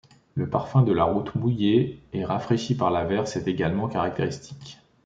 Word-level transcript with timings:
Le 0.33 0.49
parfum 0.49 0.81
de 0.81 0.93
la 0.93 1.03
route 1.03 1.35
mouillée 1.35 2.01
et 2.11 2.25
rafraîchie 2.25 2.75
par 2.75 2.89
l’averse 2.89 3.35
est 3.35 3.47
également 3.47 3.87
caractéristique. 3.87 4.79